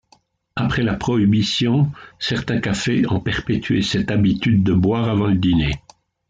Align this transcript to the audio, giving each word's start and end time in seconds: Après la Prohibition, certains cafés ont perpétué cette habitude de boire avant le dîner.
Après 0.55 0.81
la 0.81 0.95
Prohibition, 0.95 1.91
certains 2.17 2.59
cafés 2.59 3.03
ont 3.07 3.19
perpétué 3.19 3.83
cette 3.83 4.09
habitude 4.09 4.63
de 4.63 4.73
boire 4.73 5.07
avant 5.07 5.27
le 5.27 5.35
dîner. 5.35 5.79